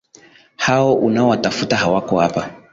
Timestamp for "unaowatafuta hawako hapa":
0.93-2.49